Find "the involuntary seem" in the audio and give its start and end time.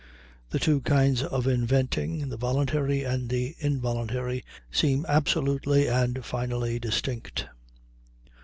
3.29-5.05